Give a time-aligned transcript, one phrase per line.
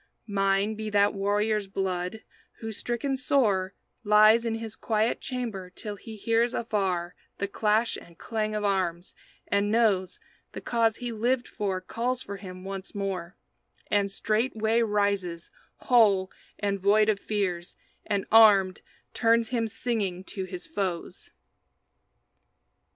[0.25, 6.15] Mine be that warrior's blood who, stricken sore, Lies in his quiet chamber till he
[6.15, 9.13] hears Afar the clash and clang of arms,
[9.47, 10.19] and knows
[10.53, 13.35] The cause he lived for calls for him once more;
[13.91, 18.81] And straightway rises, whole and void of fears, And armed,
[19.13, 21.29] turns him singing to his foes.